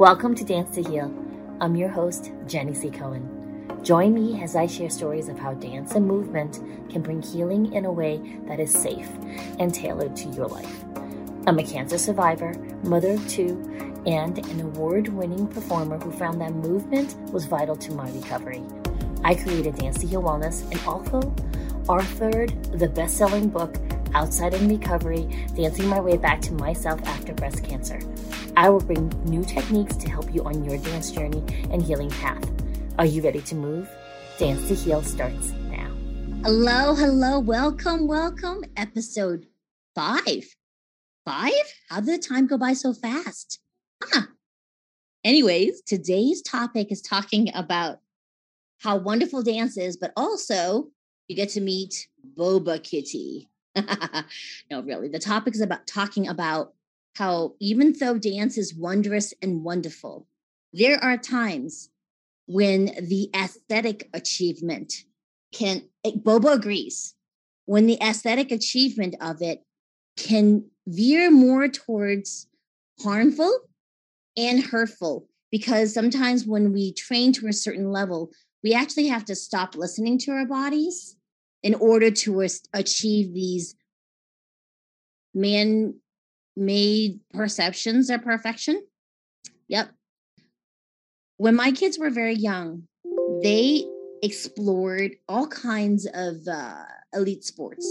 [0.00, 1.14] Welcome to Dance to Heal.
[1.60, 2.90] I'm your host, Jenny C.
[2.90, 3.68] Cohen.
[3.82, 6.58] Join me as I share stories of how dance and movement
[6.90, 8.16] can bring healing in a way
[8.46, 9.10] that is safe
[9.58, 10.84] and tailored to your life.
[11.46, 13.60] I'm a cancer survivor, mother of two,
[14.06, 18.62] and an award winning performer who found that movement was vital to my recovery.
[19.22, 21.20] I created Dance to Heal Wellness and also
[21.84, 23.76] authored the best selling book,
[24.14, 28.00] Outside in Recovery Dancing My Way Back to Myself After Breast Cancer.
[28.56, 32.48] I will bring new techniques to help you on your dance journey and healing path.
[32.98, 33.88] Are you ready to move?
[34.38, 35.90] Dance to Heal starts now.
[36.42, 38.64] Hello, hello, welcome, welcome.
[38.76, 39.46] Episode
[39.94, 40.44] five.
[41.24, 41.52] Five?
[41.88, 43.60] How did the time go by so fast?
[44.02, 44.22] Huh.
[45.22, 47.98] Anyways, today's topic is talking about
[48.78, 50.88] how wonderful dance is, but also
[51.28, 53.48] you get to meet Boba Kitty.
[54.70, 55.08] no, really.
[55.08, 56.72] The topic is about talking about
[57.16, 60.26] how even though dance is wondrous and wonderful,
[60.72, 61.90] there are times
[62.46, 65.04] when the aesthetic achievement
[65.52, 67.14] can, eh, Bobo agrees,
[67.66, 69.64] when the aesthetic achievement of it
[70.16, 72.48] can veer more towards
[73.00, 73.52] harmful
[74.36, 75.28] and hurtful.
[75.50, 78.30] Because sometimes when we train to a certain level,
[78.62, 81.16] we actually have to stop listening to our bodies
[81.62, 83.74] in order to achieve these
[85.34, 85.94] man
[86.56, 88.84] made perceptions of perfection.
[89.68, 89.90] Yep.
[91.36, 92.84] When my kids were very young,
[93.42, 93.84] they
[94.22, 96.84] explored all kinds of uh,
[97.14, 97.88] elite sports.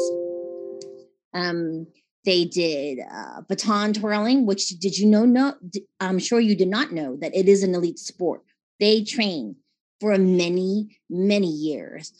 [1.33, 1.87] Um,
[2.25, 5.25] they did uh, baton twirling, which did you know?
[5.25, 5.55] No,
[5.99, 8.43] I'm sure you did not know that it is an elite sport.
[8.79, 9.55] They train
[9.99, 12.13] for many, many years,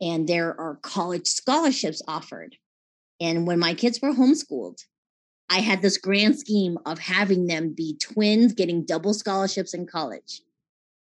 [0.00, 2.56] and there are college scholarships offered.
[3.20, 4.82] And when my kids were homeschooled,
[5.52, 10.40] I had this grand scheme of having them be twins, getting double scholarships in college.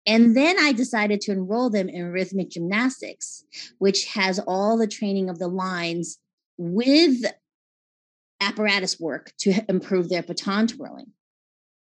[0.07, 3.43] And then I decided to enroll them in rhythmic gymnastics,
[3.77, 6.17] which has all the training of the lines
[6.57, 7.23] with
[8.41, 11.11] apparatus work to improve their baton twirling.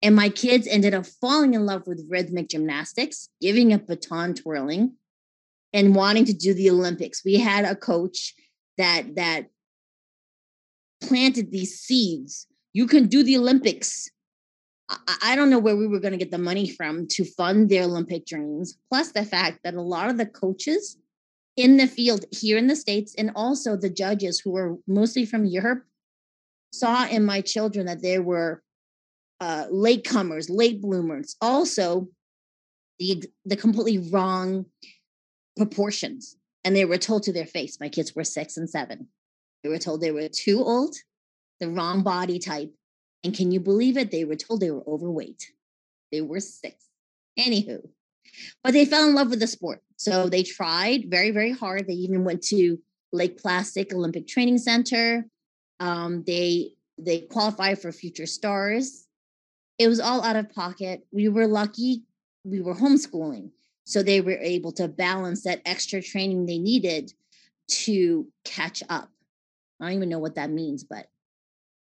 [0.01, 4.95] And my kids ended up falling in love with rhythmic gymnastics, giving up baton twirling,
[5.75, 7.23] and wanting to do the Olympics.
[7.27, 8.35] We had a coach
[8.79, 9.51] that that
[11.01, 12.47] planted these seeds.
[12.73, 14.11] You can do the Olympics.
[14.89, 17.69] I, I don't know where we were going to get the money from to fund
[17.69, 18.79] their Olympic dreams.
[18.91, 20.99] Plus, the fact that a lot of the coaches
[21.57, 25.45] in the field here in the States and also the judges who were mostly from
[25.45, 25.83] Europe
[26.73, 28.63] saw in my children that they were
[29.41, 31.37] uh, latecomers, late bloomers.
[31.41, 32.09] Also,
[32.99, 34.67] the the completely wrong
[35.57, 37.79] proportions, and they were told to their face.
[37.81, 39.09] My kids were six and seven.
[39.63, 40.95] They were told they were too old,
[41.61, 42.73] the wrong body type.
[43.25, 44.11] And can you believe it?
[44.11, 45.51] They were told they were overweight.
[46.13, 46.85] They were six.
[47.39, 47.81] Anywho,
[48.65, 49.81] but they fell in love with the sport.
[49.97, 51.87] So they tried very, very hard.
[51.87, 52.79] They even went to
[53.13, 55.27] Lake Placid Olympic Training Center.
[55.81, 59.07] Um, they they qualified for Future Stars.
[59.79, 61.07] It was all out of pocket.
[61.13, 62.03] We were lucky.
[62.45, 63.51] We were homeschooling,
[63.85, 67.13] so they were able to balance that extra training they needed
[67.69, 69.11] to catch up.
[69.81, 71.07] I don't even know what that means, but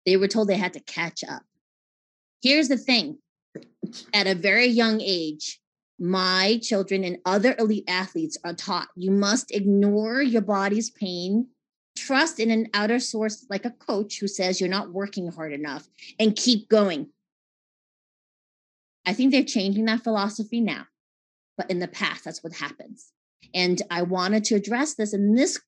[0.07, 1.43] they were told they had to catch up.
[2.43, 3.19] Here's the thing
[4.13, 5.61] at a very young age,
[5.99, 11.49] my children and other elite athletes are taught you must ignore your body's pain,
[11.97, 15.89] trust in an outer source like a coach who says you're not working hard enough,
[16.19, 17.09] and keep going.
[19.07, 20.87] I think they're changing that philosophy now,
[21.57, 23.13] but in the past, that's what happens.
[23.55, 25.61] And I wanted to address this in this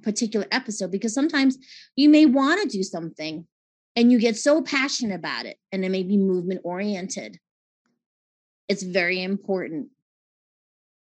[0.00, 1.58] particular episode because sometimes
[1.96, 3.46] you may want to do something
[3.96, 7.38] and you get so passionate about it and it may be movement oriented.
[8.68, 9.88] It's very important.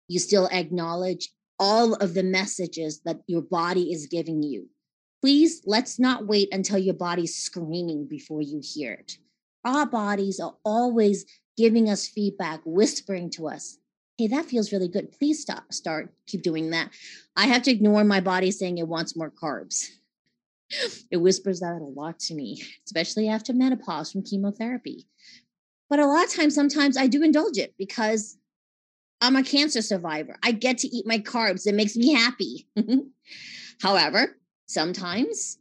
[0.07, 1.29] You still acknowledge
[1.59, 4.67] all of the messages that your body is giving you.
[5.21, 9.17] Please let's not wait until your body's screaming before you hear it.
[9.65, 11.25] Our bodies are always
[11.57, 13.77] giving us feedback, whispering to us,
[14.19, 15.13] hey, that feels really good.
[15.13, 16.89] Please stop, start, keep doing that.
[17.37, 19.87] I have to ignore my body saying it wants more carbs.
[21.09, 25.07] It whispers that a lot to me, especially after menopause from chemotherapy.
[25.89, 28.37] But a lot of times, sometimes I do indulge it because
[29.19, 30.37] I'm a cancer survivor.
[30.43, 31.65] I get to eat my carbs.
[31.65, 32.67] It makes me happy.
[33.81, 34.37] However,
[34.67, 35.57] sometimes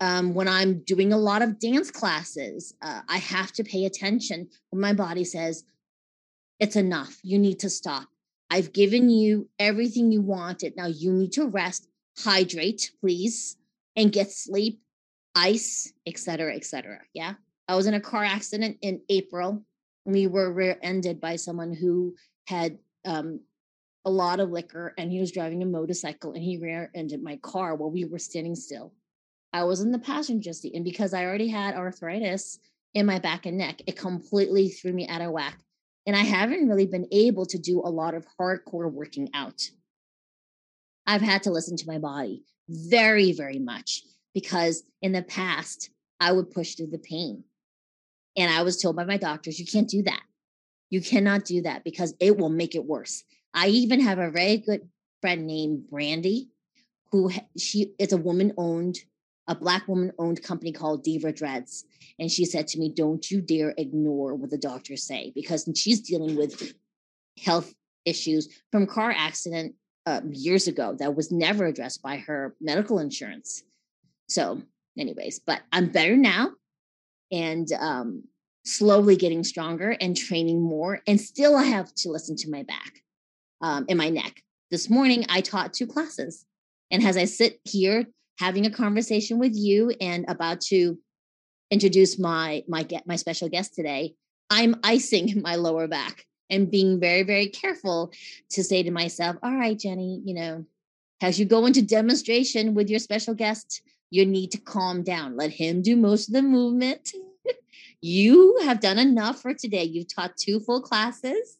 [0.00, 4.50] um, when I'm doing a lot of dance classes, uh, I have to pay attention
[4.68, 5.64] when my body says,
[6.62, 7.18] it's enough.
[7.22, 8.08] You need to stop.
[8.50, 10.74] I've given you everything you wanted.
[10.76, 11.88] Now you need to rest,
[12.18, 13.56] hydrate, please,
[13.96, 14.80] and get sleep,
[15.34, 17.00] ice, etc., etc.
[17.14, 17.34] Yeah.
[17.68, 19.64] I was in a car accident in April
[20.04, 22.14] we were rear-ended by someone who
[22.46, 23.40] had um,
[24.04, 27.76] a lot of liquor and he was driving a motorcycle and he rear-ended my car
[27.76, 28.92] while we were standing still.
[29.52, 32.58] I was in the passenger seat, and because I already had arthritis
[32.94, 35.58] in my back and neck, it completely threw me out of whack.
[36.06, 39.70] And I haven't really been able to do a lot of hardcore working out.
[41.06, 44.02] I've had to listen to my body very, very much
[44.34, 45.90] because in the past,
[46.20, 47.44] I would push through the pain.
[48.36, 50.22] And I was told by my doctors, you can't do that.
[50.90, 53.24] You cannot do that because it will make it worse.
[53.54, 54.88] I even have a very good
[55.20, 56.48] friend named Brandy,
[57.10, 58.98] who she is a woman owned,
[59.48, 61.84] a black woman owned company called Diva Dreads.
[62.18, 66.00] And she said to me, Don't you dare ignore what the doctors say because she's
[66.00, 66.74] dealing with
[67.38, 67.74] health
[68.04, 69.74] issues from car accident
[70.06, 73.62] uh, years ago that was never addressed by her medical insurance.
[74.28, 74.62] So,
[74.98, 76.50] anyways, but I'm better now
[77.30, 78.24] and um,
[78.64, 81.00] slowly getting stronger and training more.
[81.06, 83.02] And still, I have to listen to my back
[83.60, 84.42] um, and my neck.
[84.70, 86.46] This morning, I taught two classes.
[86.90, 88.06] And as I sit here
[88.38, 90.98] having a conversation with you and about to
[91.70, 94.14] introduce my my get my special guest today,
[94.50, 98.12] I'm icing my lower back and being very, very careful
[98.50, 100.66] to say to myself, all right, Jenny, you know,
[101.22, 103.80] as you go into demonstration with your special guest,
[104.10, 105.36] you need to calm down.
[105.36, 107.12] Let him do most of the movement.
[108.02, 109.84] you have done enough for today.
[109.84, 111.56] You've taught two full classes,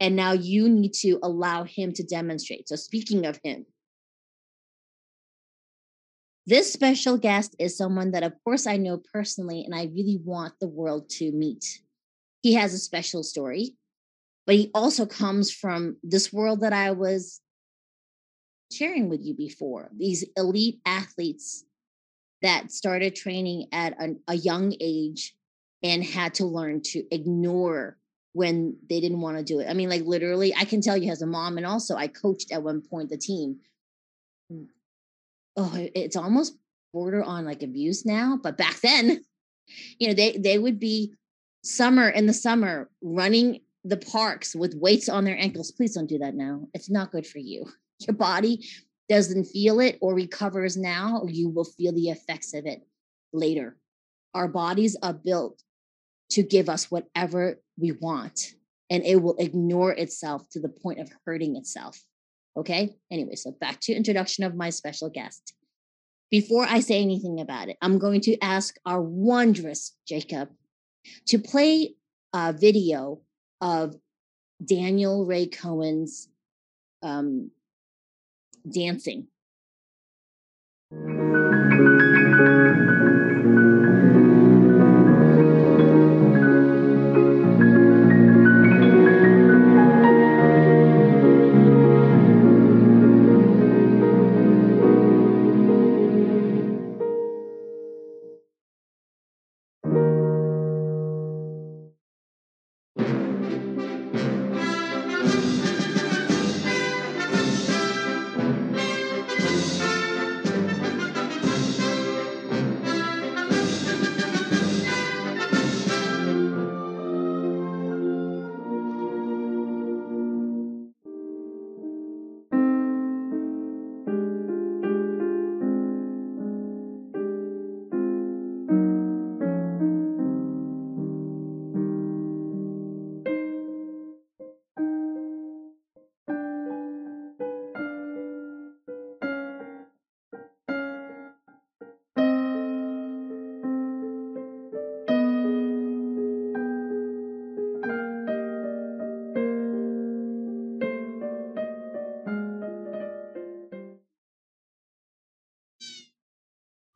[0.00, 2.68] and now you need to allow him to demonstrate.
[2.68, 3.66] So, speaking of him,
[6.48, 10.54] this special guest is someone that, of course, I know personally, and I really want
[10.60, 11.80] the world to meet.
[12.42, 13.76] He has a special story
[14.48, 17.42] but he also comes from this world that I was
[18.72, 21.66] sharing with you before these elite athletes
[22.40, 25.34] that started training at a, a young age
[25.82, 27.98] and had to learn to ignore
[28.32, 29.68] when they didn't want to do it.
[29.68, 32.50] I mean, like literally, I can tell you as a mom, and also I coached
[32.50, 33.58] at one point the team.
[35.60, 36.56] Oh, it's almost
[36.92, 39.24] border on like abuse now, but back then,
[39.98, 41.14] you know, they they would be
[41.64, 45.72] summer in the summer running the parks with weights on their ankles.
[45.72, 46.68] Please don't do that now.
[46.74, 47.66] It's not good for you.
[48.06, 48.64] Your body
[49.08, 52.86] doesn't feel it or recovers now, you will feel the effects of it
[53.32, 53.76] later.
[54.34, 55.60] Our bodies are built
[56.30, 58.52] to give us whatever we want,
[58.90, 61.98] and it will ignore itself to the point of hurting itself.
[62.58, 62.96] Okay.
[63.10, 65.54] Anyway, so back to introduction of my special guest.
[66.28, 70.50] Before I say anything about it, I'm going to ask our wondrous Jacob
[71.28, 71.94] to play
[72.34, 73.20] a video
[73.60, 73.94] of
[74.62, 76.28] Daniel Rei Cohen's
[77.02, 77.52] um,
[78.68, 79.28] dancing.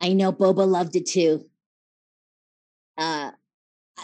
[0.03, 1.45] I know Boba loved it too.
[2.97, 3.31] Uh,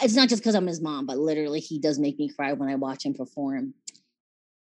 [0.02, 2.70] it's not just because I'm his mom, but literally, he does make me cry when
[2.70, 3.74] I watch him perform.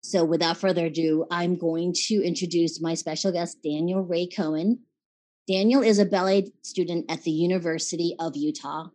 [0.02, 4.80] So, without further ado, I'm going to introduce my special guest, Daniel Rei Cohen.
[5.46, 8.86] Daniel is a ballet student at the University of Utah.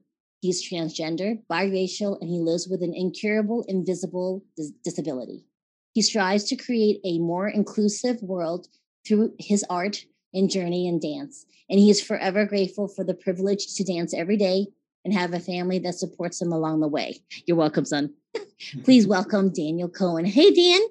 [0.42, 5.46] He's transgender, biracial, and he lives with an incurable, invisible dis- disability.
[5.94, 8.68] He strives to create a more inclusive world
[9.06, 13.74] through his art and journey and dance and he is forever grateful for the privilege
[13.76, 14.68] to dance every day
[15.06, 17.20] and have a family that supports him along the way.
[17.46, 18.14] You're welcome, son.
[18.84, 20.26] Please welcome Daniel Cohen.
[20.26, 20.82] Hey, Dan.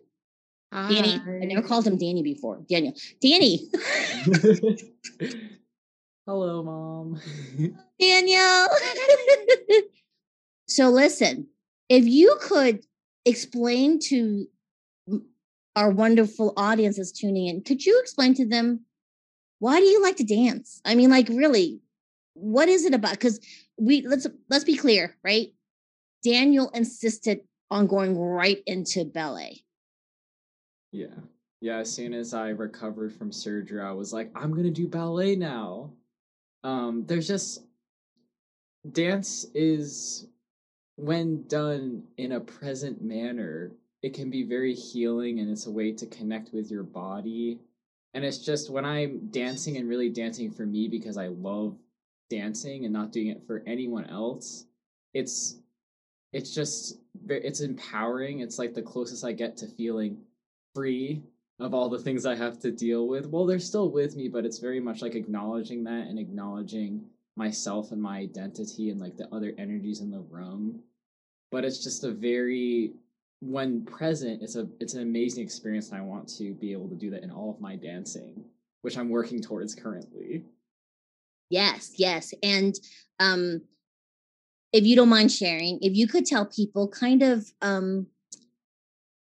[0.73, 0.93] Hi.
[0.93, 1.23] Danny.
[1.43, 2.63] I never called him Danny before.
[2.69, 2.95] Daniel.
[3.21, 3.69] Danny.
[6.27, 7.21] Hello, mom.
[8.01, 8.67] Daniel.
[10.67, 11.47] so listen,
[11.89, 12.85] if you could
[13.25, 14.47] explain to
[15.77, 18.85] our wonderful audience that's tuning in, could you explain to them
[19.63, 20.81] why do you like to dance?
[20.85, 21.83] I mean, like really,
[22.35, 23.13] what is it about?
[23.13, 23.39] Because
[23.79, 25.53] we let's let's be clear, right?
[26.25, 29.63] Daniel insisted on going right into ballet.
[30.91, 31.15] Yeah.
[31.61, 35.37] Yeah, as soon as I recovered from surgery, I was like, I'm gonna do ballet
[35.37, 35.93] now.
[36.65, 37.63] Um, there's just
[38.91, 40.27] dance is
[40.97, 43.71] when done in a present manner,
[44.03, 47.61] it can be very healing and it's a way to connect with your body.
[48.15, 51.77] And it's just when I'm dancing and really dancing for me because I love
[52.29, 54.67] dancing and not doing it for anyone else,
[55.15, 55.57] it's
[56.33, 58.41] it's just it's empowering.
[58.41, 60.19] It's like the closest I get to feeling
[60.75, 61.23] free
[61.59, 63.27] of all the things I have to deal with.
[63.27, 67.05] Well, they're still with me, but it's very much like acknowledging that and acknowledging
[67.37, 70.83] myself and my identity and like the other energies in the room.
[71.51, 72.93] But it's just a very
[73.43, 76.95] when present, it's a it's an amazing experience and I want to be able to
[76.95, 78.45] do that in all of my dancing,
[78.83, 80.45] which I'm working towards currently.
[81.51, 82.33] Yes, yes.
[82.43, 82.75] And
[83.19, 83.63] um
[84.73, 88.07] if you don't mind sharing, if you could tell people kind of um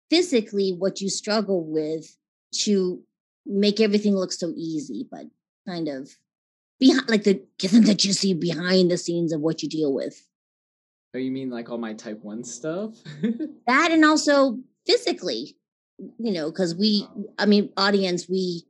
[0.10, 2.18] physically what you struggle with
[2.64, 3.02] to
[3.46, 5.28] make everything look so easy, but
[5.66, 6.10] kind of
[6.78, 10.28] behind like the give them the juicy behind the scenes of what you deal with.
[11.14, 12.96] Oh, you mean like all my type one stuff?
[13.68, 15.56] that and also physically,
[15.98, 18.64] you know, because we I mean, audience, we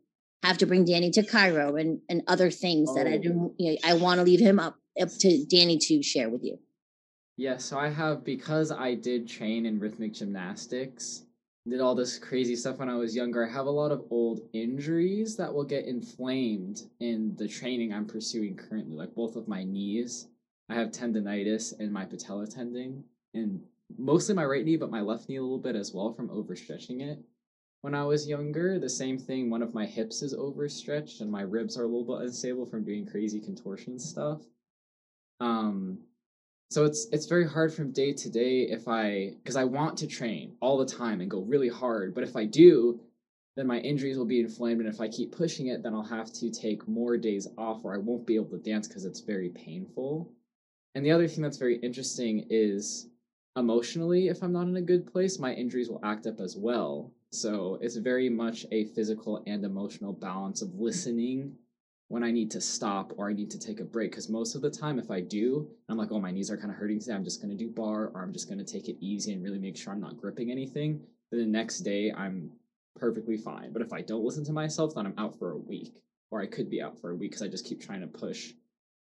[0.43, 2.95] have to bring Danny to chiro and and other things oh.
[2.95, 3.21] that I oh.
[3.21, 6.43] do you know, I want to leave him up up to Danny to share with
[6.43, 6.59] you.
[7.37, 11.23] Yeah, so I have because I did train in rhythmic gymnastics,
[11.69, 13.47] did all this crazy stuff when I was younger.
[13.47, 18.05] I have a lot of old injuries that will get inflamed in the training I'm
[18.05, 20.27] pursuing currently, like both of my knees.
[20.69, 23.61] I have tendonitis in my patella tendon and
[23.97, 27.01] mostly my right knee, but my left knee a little bit as well from overstretching
[27.01, 27.19] it.
[27.81, 31.41] When I was younger, the same thing, one of my hips is overstretched and my
[31.41, 34.41] ribs are a little bit unstable from doing crazy contortion stuff.
[35.39, 35.99] Um,
[36.69, 40.07] so it's it's very hard from day to day if i because i want to
[40.07, 42.99] train all the time and go really hard but if i do
[43.55, 46.31] then my injuries will be inflamed and if i keep pushing it then i'll have
[46.31, 49.49] to take more days off or i won't be able to dance because it's very
[49.49, 50.31] painful
[50.95, 53.07] and the other thing that's very interesting is
[53.55, 57.11] emotionally if i'm not in a good place my injuries will act up as well
[57.31, 61.55] so it's very much a physical and emotional balance of listening
[62.09, 64.11] when I need to stop or I need to take a break.
[64.11, 66.71] Because most of the time, if I do, I'm like, oh, my knees are kind
[66.71, 67.13] of hurting today.
[67.13, 69.43] I'm just going to do barre or I'm just going to take it easy and
[69.43, 71.01] really make sure I'm not gripping anything.
[71.31, 72.51] Then the next day, I'm
[72.95, 73.71] perfectly fine.
[73.71, 75.93] But if I don't listen to myself, then I'm out for a week
[76.31, 78.53] or I could be out for a week because I just keep trying to push.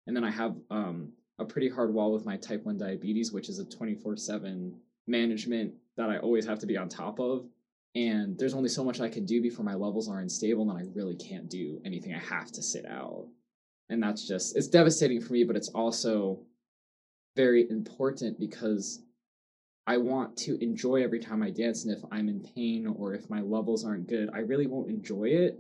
[0.06, 3.48] And then I have um, a pretty hard wall with my type 1 diabetes, which
[3.48, 4.74] is a 24 7
[5.06, 7.48] management that I always have to be on top of
[7.94, 10.84] and there's only so much I can do before my levels are unstable, and I
[10.94, 12.14] really can't do anything.
[12.14, 13.26] I have to sit out,
[13.88, 16.40] and that's just it's devastating for me, but it's also
[17.34, 19.02] very important because
[19.86, 23.30] I want to enjoy every time I dance, and if I'm in pain or if
[23.30, 25.58] my levels aren't good, I really won't enjoy it.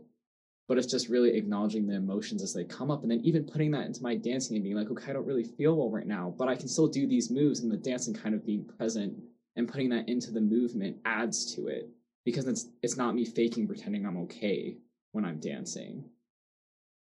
[0.68, 3.70] But it's just really acknowledging the emotions as they come up, and then even putting
[3.72, 6.34] that into my dancing and being like, okay, I don't really feel well right now,
[6.38, 9.14] but I can still do these moves, and the dancing kind of being present
[9.56, 11.90] and putting that into the movement adds to it
[12.24, 14.76] because it's it's not me faking pretending I'm okay
[15.12, 16.04] when I'm dancing.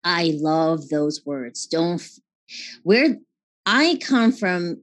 [0.04, 1.66] I love those words.
[1.66, 2.02] Don't
[2.82, 3.18] where
[3.66, 4.82] I come from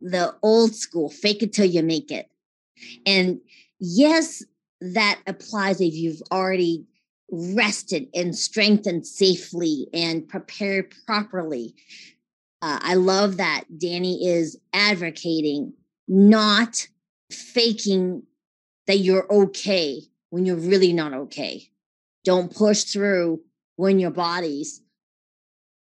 [0.00, 2.30] the old school, fake it till you make it.
[3.06, 3.40] And
[3.80, 4.44] yes,
[4.80, 6.84] that applies if you've already
[7.54, 11.74] rested and strengthened safely and prepared properly.
[12.62, 15.74] Uh, I love that Danny is advocating
[16.08, 16.86] not
[17.30, 18.22] faking
[18.86, 21.68] that you're okay when you're really not okay.
[22.24, 23.40] Don't push through
[23.76, 24.82] when your body's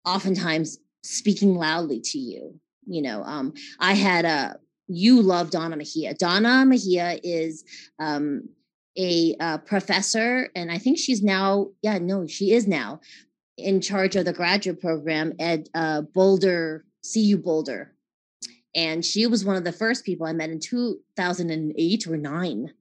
[0.06, 2.60] oftentimes speaking loudly to you.
[2.86, 6.14] You know, um, I had a you love Donna Mejia.
[6.14, 7.66] Donna Mejia is
[8.00, 8.48] um,
[8.98, 13.00] a, a professor, and I think she's now, yeah, no, she is now
[13.58, 17.94] in charge of the graduate program at uh, Boulder, CU Boulder.
[18.76, 22.74] And she was one of the first people I met in 2008 or nine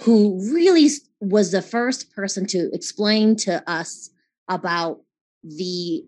[0.00, 0.88] who really
[1.20, 4.10] was the first person to explain to us
[4.48, 5.00] about
[5.42, 6.04] the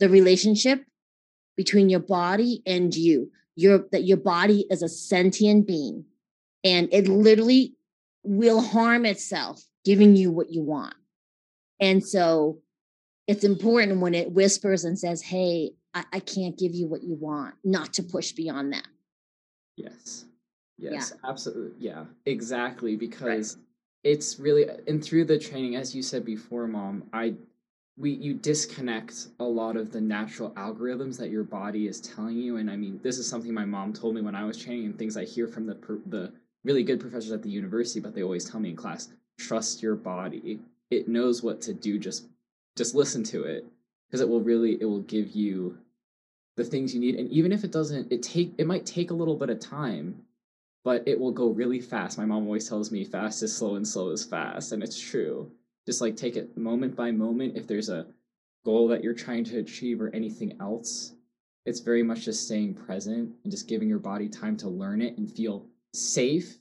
[0.00, 0.84] the relationship
[1.56, 6.04] between your body and you your that your body is a sentient being
[6.64, 7.74] and it literally
[8.22, 10.94] will harm itself giving you what you want
[11.80, 12.58] and so
[13.26, 17.14] it's important when it whispers and says hey I, I can't give you what you
[17.14, 18.86] want not to push beyond that
[19.76, 20.26] yes
[20.78, 21.72] Yes, absolutely.
[21.78, 22.96] Yeah, exactly.
[22.96, 23.64] Because right.
[24.04, 27.34] it's really, and through the training, as you said before, mom, I,
[27.96, 32.58] we, you disconnect a lot of the natural algorithms that your body is telling you.
[32.58, 34.98] And I mean, this is something my mom told me when I was training, and
[34.98, 36.32] things I hear from the the
[36.68, 39.08] really good professors at the university, but they always tell me in class,
[39.38, 40.60] trust your body.
[40.90, 41.98] It knows what to do.
[41.98, 42.26] Just,
[42.76, 43.66] just listen to it,
[44.06, 45.78] because it will really, it will give you
[46.56, 47.16] the things you need.
[47.16, 50.22] And even if it doesn't, it take, it might take a little bit of time
[50.88, 52.16] but it will go really fast.
[52.16, 55.50] My mom always tells me fast is slow and slow is fast, and it's true.
[55.84, 57.58] Just like take it moment by moment.
[57.58, 58.06] If there's a
[58.64, 61.12] goal that you're trying to achieve or anything else,
[61.66, 65.18] it's very much just staying present and just giving your body time to learn it
[65.18, 66.58] and feel safe.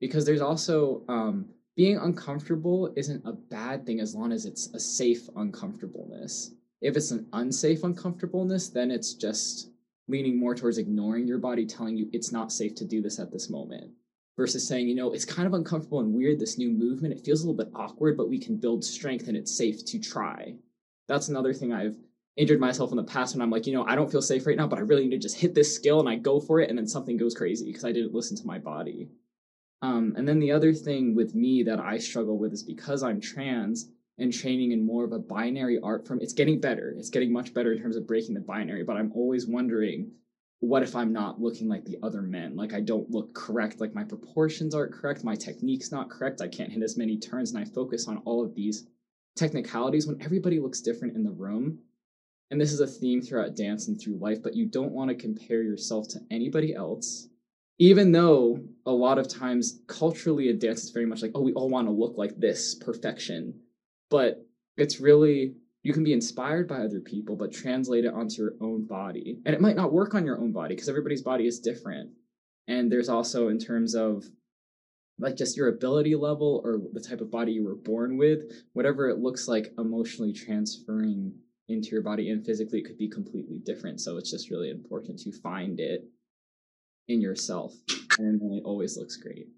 [0.00, 4.80] Because there's also um, being uncomfortable isn't a bad thing as long as it's a
[4.80, 6.52] safe uncomfortableness.
[6.80, 9.70] If it's an unsafe uncomfortableness, then it's just
[10.08, 13.32] leaning more towards ignoring your body telling you it's not safe to do this at
[13.32, 13.90] this moment
[14.36, 17.14] versus saying, you know, it's kind of uncomfortable and weird, this new movement.
[17.14, 19.98] It feels a little bit awkward, but we can build strength and it's safe to
[19.98, 20.54] try.
[21.08, 21.96] That's another thing I've
[22.36, 24.56] injured myself in the past when I'm like, you know, I don't feel safe right
[24.56, 26.68] now, but I really need to just hit this skill and I go for it
[26.68, 29.08] and then something goes crazy because I didn't listen to my body.
[29.82, 33.20] Um, and then the other thing with me that I struggle with is because I'm
[33.20, 36.20] trans, and training in more of a binary art form.
[36.20, 36.94] It's getting better.
[36.96, 40.12] It's getting much better in terms of breaking the binary, but I'm always wondering
[40.60, 42.56] what if I'm not looking like the other men?
[42.56, 46.48] Like I don't look correct, like my proportions aren't correct, my technique's not correct, I
[46.48, 48.86] can't hit as many turns, and I focus on all of these
[49.36, 51.80] technicalities when everybody looks different in the room.
[52.54, 55.16] And this is a theme throughout dance and through life, but you don't want to
[55.16, 57.28] compare yourself to anybody else.
[57.78, 61.52] Even though a lot of times culturally a dance is very much like, oh, we
[61.52, 63.60] all want to look like this perfection
[64.14, 64.46] but
[64.76, 68.86] it's really you can be inspired by other people but translate it onto your own
[68.86, 72.10] body and it might not work on your own body because everybody's body is different
[72.68, 74.24] and there's also in terms of
[75.18, 79.08] like just your ability level or the type of body you were born with whatever
[79.08, 81.34] it looks like emotionally transferring
[81.68, 85.18] into your body and physically it could be completely different so it's just really important
[85.18, 86.04] to find it
[87.08, 87.72] in yourself
[88.18, 89.48] and it always looks great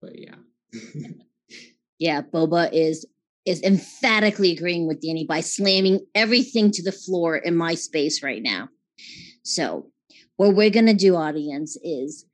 [0.00, 0.36] but yeah
[1.98, 3.06] yeah boba is
[3.46, 8.42] is emphatically agreeing with Danny by slamming everything to the floor in my space right
[8.42, 8.68] now.
[9.42, 9.90] So,
[10.36, 12.24] what we're going to do, audience, is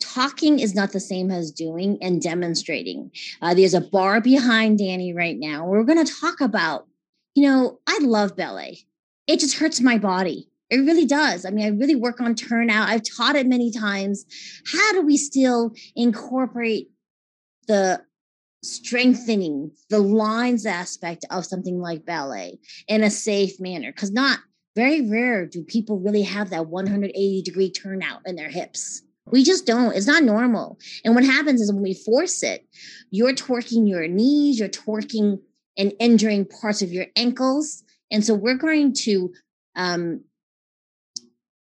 [0.00, 3.10] talking is not the same as doing and demonstrating.
[3.42, 5.66] Uh, there's a barre behind Danny right now.
[5.66, 6.86] We're going to talk about,
[7.34, 8.78] you know, I love ballet.
[9.26, 10.48] It just hurts my body.
[10.70, 11.44] It really does.
[11.44, 12.88] I mean, I really work on turnout.
[12.88, 14.24] I've taught it many times.
[14.72, 16.90] How do we still incorporate
[17.66, 18.02] the
[18.62, 24.38] strengthening the lines aspect of something like ballet in a safe manner because not
[24.76, 29.66] very rare do people really have that 180 degree turnout in their hips we just
[29.66, 32.66] don't it's not normal and what happens is when we force it
[33.10, 35.38] you're twerking your knees you're torquing
[35.80, 39.32] and injuring parts of your ankles and so we're going to
[39.76, 40.22] um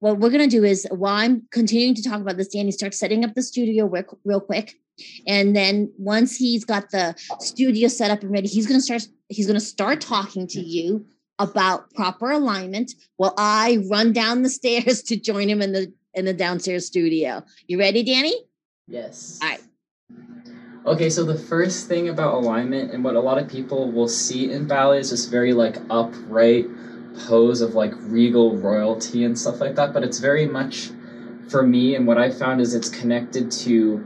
[0.00, 2.98] what we're going to do is while i'm continuing to talk about this danny starts
[2.98, 4.76] setting up the studio real, real quick
[5.26, 9.06] and then once he's got the studio set up and ready, he's going to start
[9.28, 11.06] he's going to start talking to you
[11.38, 16.24] about proper alignment while I run down the stairs to join him in the in
[16.24, 17.44] the downstairs studio.
[17.66, 18.34] You ready, Danny?
[18.88, 19.38] Yes.
[19.42, 19.60] All right.
[20.86, 24.48] Okay, so the first thing about alignment and what a lot of people will see
[24.48, 26.64] in ballet is this very like upright
[27.26, 30.90] pose of like regal royalty and stuff like that, but it's very much
[31.48, 34.00] for me and what I found is it's connected to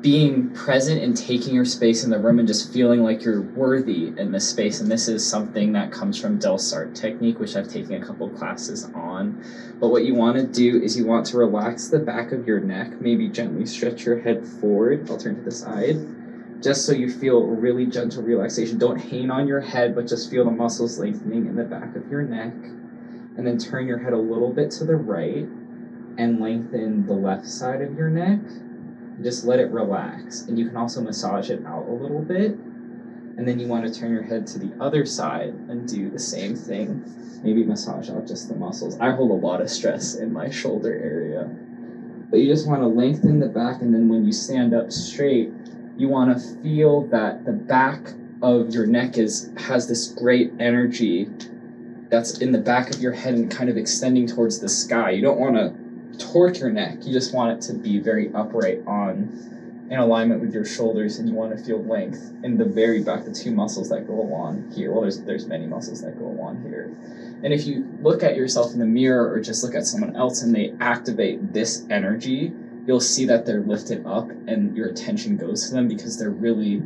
[0.00, 4.12] being present and taking your space in the room and just feeling like you're worthy
[4.16, 4.80] in this space.
[4.80, 8.84] And this is something that comes from Delsarte technique, which I've taken a couple classes
[8.94, 9.42] on.
[9.80, 12.60] But what you want to do is you want to relax the back of your
[12.60, 15.10] neck, maybe gently stretch your head forward.
[15.10, 15.96] I'll turn to the side.
[16.62, 18.78] Just so you feel really gentle relaxation.
[18.78, 22.08] Don't hang on your head, but just feel the muscles lengthening in the back of
[22.08, 22.54] your neck.
[23.36, 25.46] And then turn your head a little bit to the right
[26.18, 28.40] and lengthen the left side of your neck
[29.22, 30.42] just let it relax.
[30.42, 32.52] And you can also massage it out a little bit.
[32.52, 36.18] And then you want to turn your head to the other side and do the
[36.18, 37.04] same thing.
[37.42, 38.98] Maybe massage out just the muscles.
[38.98, 41.48] I hold a lot of stress in my shoulder area.
[42.30, 45.50] But you just want to lengthen the back, and then when you stand up straight,
[45.96, 51.28] you want to feel that the back of your neck is has this great energy
[52.10, 55.10] that's in the back of your head and kind of extending towards the sky.
[55.10, 55.74] You don't want to
[56.18, 57.06] torque your neck.
[57.06, 59.56] You just want it to be very upright on
[59.90, 63.24] in alignment with your shoulders and you want to feel length in the very back,
[63.24, 64.92] the two muscles that go along here.
[64.92, 66.94] Well, there's there's many muscles that go along here.
[67.42, 70.42] And if you look at yourself in the mirror or just look at someone else
[70.42, 72.52] and they activate this energy,
[72.86, 76.82] you'll see that they're lifted up and your attention goes to them because they're really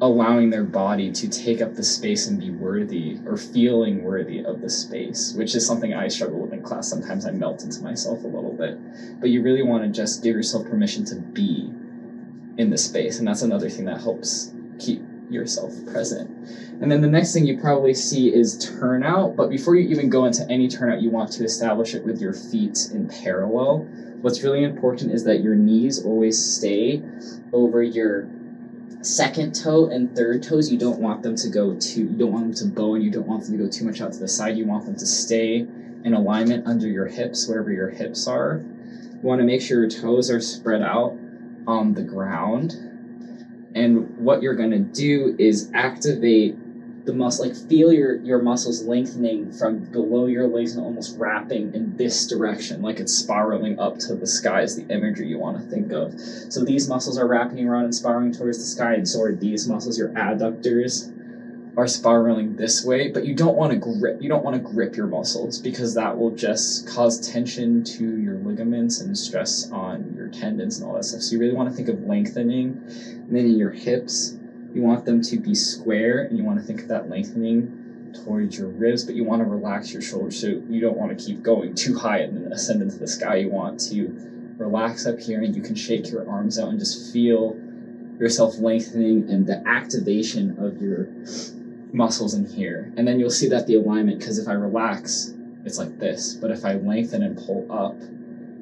[0.00, 4.60] allowing their body to take up the space and be worthy or feeling worthy of
[4.60, 6.88] the space, which is something I struggle with class.
[6.88, 8.78] Sometimes I melt into myself a little bit,
[9.20, 11.70] but you really want to just give yourself permission to be
[12.58, 13.18] in the space.
[13.18, 16.30] And that's another thing that helps keep yourself present.
[16.80, 19.36] And then the next thing you probably see is turnout.
[19.36, 22.32] But before you even go into any turnout, you want to establish it with your
[22.32, 23.78] feet in parallel.
[24.20, 27.02] What's really important is that your knees always stay
[27.52, 28.28] over your
[29.06, 32.44] second toe and third toes, you don't want them to go too, you don't want
[32.44, 34.28] them to bow and you don't want them to go too much out to the
[34.28, 34.56] side.
[34.56, 35.64] You want them to stay
[36.04, 38.60] in alignment under your hips, wherever your hips are.
[39.12, 41.16] You want to make sure your toes are spread out
[41.66, 42.74] on the ground.
[43.74, 46.56] And what you're going to do is activate
[47.06, 51.72] the muscle, like feel your, your muscles lengthening from below your legs and almost wrapping
[51.74, 55.56] in this direction, like it's spiraling up to the sky is the imagery you want
[55.56, 56.18] to think of.
[56.50, 59.68] So these muscles are wrapping around and spiraling towards the sky, and so are these
[59.68, 61.12] muscles, your adductors
[61.76, 64.20] are spiraling this way, but you don't want to grip.
[64.22, 68.36] You don't want to grip your muscles because that will just cause tension to your
[68.36, 71.20] ligaments and stress on your tendons and all that stuff.
[71.20, 72.82] So you really want to think of lengthening.
[72.88, 74.38] And then in your hips,
[74.76, 78.58] you want them to be square and you want to think of that lengthening towards
[78.58, 81.42] your ribs, but you want to relax your shoulders so you don't want to keep
[81.42, 83.36] going too high and then ascend into the sky.
[83.36, 84.14] You want to
[84.58, 87.58] relax up here and you can shake your arms out and just feel
[88.18, 91.08] yourself lengthening and the activation of your
[91.94, 92.92] muscles in here.
[92.98, 95.32] And then you'll see that the alignment, because if I relax,
[95.64, 96.34] it's like this.
[96.34, 97.96] But if I lengthen and pull up,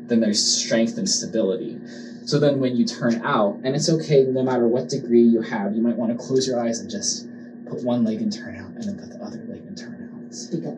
[0.07, 1.79] then there's strength and stability.
[2.25, 5.75] So then when you turn out, and it's okay no matter what degree you have,
[5.75, 7.27] you might want to close your eyes and just
[7.67, 10.35] put one leg and turn out, and then put the other leg and turn out.
[10.35, 10.77] Speak up.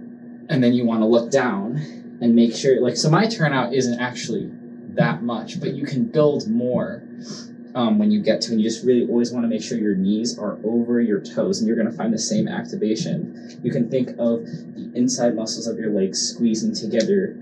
[0.49, 1.77] And then you want to look down
[2.21, 4.51] and make sure, like, so my turnout isn't actually
[4.95, 7.03] that much, but you can build more
[7.75, 9.95] um, when you get to, and you just really always want to make sure your
[9.95, 13.61] knees are over your toes, and you're going to find the same activation.
[13.63, 17.37] You can think of the inside muscles of your legs squeezing together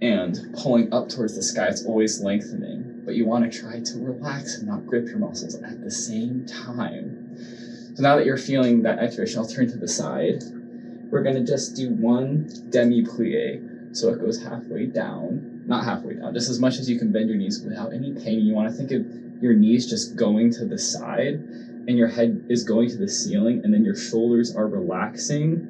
[0.00, 1.66] and pulling up towards the sky.
[1.66, 5.54] It's always lengthening but you want to try to relax and not grip your muscles
[5.62, 7.36] at the same time.
[7.94, 10.42] So now that you're feeling that activation, I'll turn to the side.
[11.10, 13.96] We're going to just do one demi plie.
[13.96, 17.28] So it goes halfway down, not halfway down, just as much as you can bend
[17.28, 18.40] your knees without any pain.
[18.40, 19.06] You want to think of
[19.40, 21.34] your knees just going to the side
[21.86, 25.68] and your head is going to the ceiling and then your shoulders are relaxing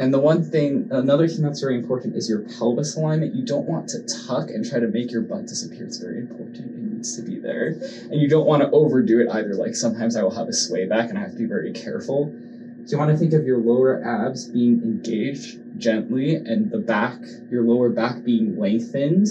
[0.00, 3.34] and the one thing, another thing that's very important is your pelvis alignment.
[3.34, 5.84] You don't want to tuck and try to make your butt disappear.
[5.86, 6.76] It's very important.
[6.76, 7.76] It needs to be there.
[8.10, 9.54] And you don't want to overdo it either.
[9.54, 12.32] Like sometimes I will have a sway back and I have to be very careful.
[12.84, 17.18] So you want to think of your lower abs being engaged gently and the back,
[17.50, 19.26] your lower back being lengthened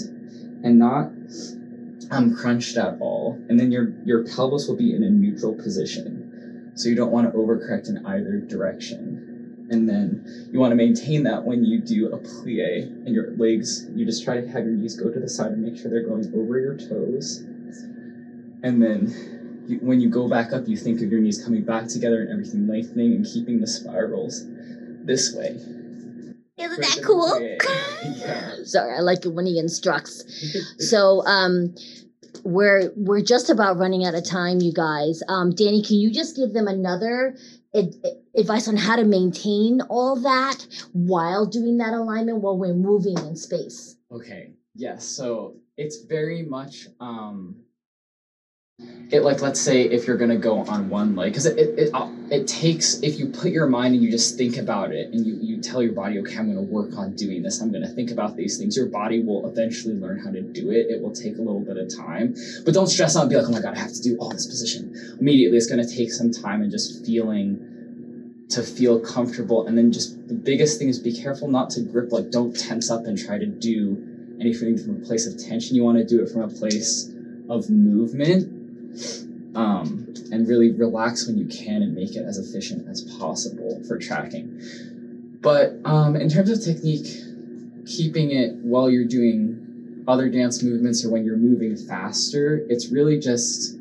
[0.62, 1.10] and not
[2.10, 3.38] um, crunched at all.
[3.48, 6.72] And then your, your pelvis will be in a neutral position.
[6.74, 9.37] So you don't want to overcorrect in either direction
[9.70, 13.86] and then you want to maintain that when you do a plie and your legs.
[13.94, 16.02] You just try to have your knees go to the side and make sure they're
[16.02, 17.44] going over your toes.
[18.62, 19.12] And then
[19.68, 22.30] you, when you go back up you think of your knees coming back together and
[22.30, 24.46] everything lengthening and keeping the spirals
[25.04, 25.60] this way.
[26.56, 27.38] Isn't that cool?
[27.40, 28.54] yeah.
[28.64, 30.24] sorry i like it when he instructs.
[30.78, 31.74] So um
[32.44, 35.22] we're we're just about running out of time you guys.
[35.28, 37.36] Um danny can you just give them another
[38.38, 43.36] advice on how to maintain all that while doing that alignment while we're moving in
[43.36, 43.96] space.
[44.10, 44.52] Okay.
[44.74, 45.04] Yes.
[45.04, 47.56] So it's very much um
[49.10, 51.90] it like let's say if you're gonna go on one leg because it, it, it
[51.94, 55.26] uh, it takes if you put your mind and you just think about it and
[55.26, 58.10] you you tell your body okay i'm gonna work on doing this i'm gonna think
[58.10, 61.38] about these things your body will eventually learn how to do it it will take
[61.38, 63.74] a little bit of time but don't stress out and be like oh my god
[63.74, 67.04] i have to do all this position immediately it's gonna take some time and just
[67.04, 67.77] feeling
[68.50, 69.66] to feel comfortable.
[69.66, 72.90] And then just the biggest thing is be careful not to grip like don't tense
[72.90, 74.02] up and try to do
[74.40, 75.76] anything from a place of tension.
[75.76, 77.12] You want to do it from a place
[77.48, 78.44] of movement
[79.54, 83.98] um, and really relax when you can and make it as efficient as possible for
[83.98, 84.60] tracking.
[85.40, 87.06] But um, in terms of technique
[87.86, 93.18] keeping it while you're doing other dance movements or when you're moving faster it's really
[93.18, 93.77] just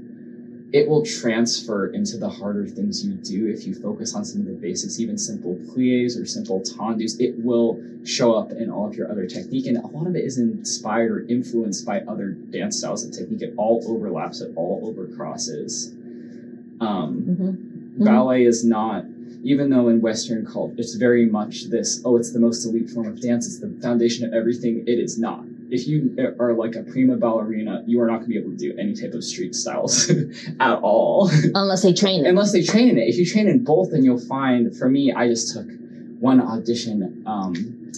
[0.74, 4.48] it will transfer into the harder things you do if you focus on some of
[4.48, 7.20] the basics, even simple plies or simple tendus.
[7.22, 10.26] It will show up in all of your other technique, and a lot of it
[10.26, 13.42] is inspired or influenced by other dance styles and technique.
[13.44, 14.42] It all overlaps.
[14.42, 15.94] It all overcrosses.
[16.82, 17.48] Um, mm-hmm.
[17.48, 18.04] Mm-hmm.
[18.04, 19.06] Ballet is not,
[19.44, 22.02] even though in Western culture it's very much this.
[22.04, 23.48] Oh, it's the most elite form of dance.
[23.48, 24.84] It's the foundation of everything.
[24.86, 28.30] It is not if you are like a prima ballerina, you are not going to
[28.30, 30.10] be able to do any type of street styles
[30.60, 31.30] at all.
[31.56, 32.30] Unless they train it.
[32.30, 33.08] Unless they train in it.
[33.08, 34.76] If you train in both, then you'll find.
[34.76, 35.68] For me, I just took
[36.20, 37.92] one audition um,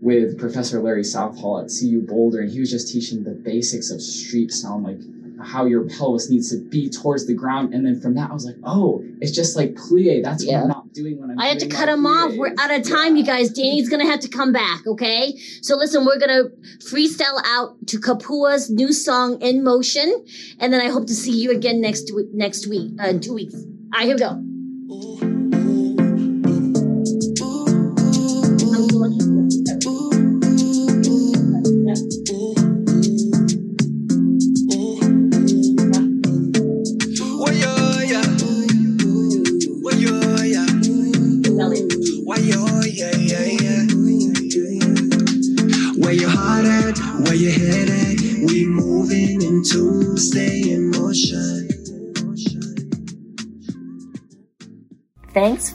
[0.00, 4.00] with Professor Larry Southall at CU Boulder, and he was just teaching the basics of
[4.00, 4.98] street style, like
[5.40, 7.74] how your pelvis needs to be towards the ground.
[7.74, 10.22] And then from that, I was like, oh, it's just like plie.
[10.22, 10.54] That's Yeah.
[10.58, 11.38] what I'm not doing when I'm.
[11.38, 12.32] I had to cut him off.
[12.34, 13.50] We're out of time, you guys.
[13.50, 15.36] Danny's gonna have to come back, okay?
[15.62, 16.44] So listen, we're gonna
[16.78, 20.24] freestyle out to Kapua's new song "In Motion,"
[20.58, 22.28] and then I hope to see you again next week.
[22.32, 23.54] Next week, uh, two weeks.
[23.54, 24.51] All right, here we go.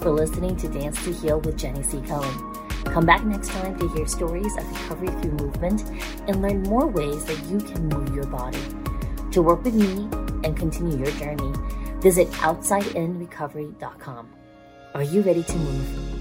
[0.08, 2.00] For listening to Dance to Heal with Jenny C.
[2.00, 2.54] Cohen.
[2.86, 5.84] Come back next time to hear stories of recovery through movement
[6.30, 8.64] and learn more ways that you can move your body.
[9.32, 10.08] To work with me
[10.46, 11.54] and continue your journey,
[12.00, 14.30] visit OutsideInRecovery.com.
[14.94, 16.17] Are you ready to move?